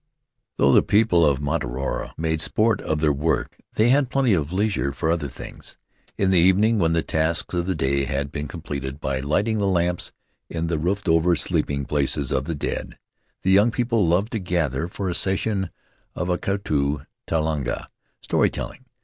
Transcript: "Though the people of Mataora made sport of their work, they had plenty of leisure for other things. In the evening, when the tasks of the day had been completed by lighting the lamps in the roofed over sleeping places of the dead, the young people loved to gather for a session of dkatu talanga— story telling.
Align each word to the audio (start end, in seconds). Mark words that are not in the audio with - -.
"Though 0.57 0.71
the 0.73 0.81
people 0.81 1.23
of 1.23 1.39
Mataora 1.41 2.13
made 2.17 2.41
sport 2.41 2.81
of 2.81 3.01
their 3.01 3.13
work, 3.13 3.55
they 3.75 3.89
had 3.89 4.09
plenty 4.09 4.33
of 4.33 4.51
leisure 4.51 4.91
for 4.91 5.11
other 5.11 5.27
things. 5.29 5.77
In 6.17 6.31
the 6.31 6.39
evening, 6.39 6.79
when 6.79 6.93
the 6.93 7.03
tasks 7.03 7.53
of 7.53 7.67
the 7.67 7.75
day 7.75 8.05
had 8.05 8.31
been 8.31 8.47
completed 8.47 8.99
by 8.99 9.19
lighting 9.19 9.59
the 9.59 9.67
lamps 9.67 10.11
in 10.49 10.65
the 10.65 10.79
roofed 10.79 11.07
over 11.07 11.35
sleeping 11.35 11.85
places 11.85 12.31
of 12.31 12.45
the 12.45 12.55
dead, 12.55 12.97
the 13.43 13.51
young 13.51 13.69
people 13.69 14.07
loved 14.07 14.31
to 14.31 14.39
gather 14.39 14.87
for 14.87 15.07
a 15.07 15.13
session 15.13 15.69
of 16.15 16.29
dkatu 16.29 17.05
talanga— 17.27 17.85
story 18.23 18.49
telling. 18.49 18.85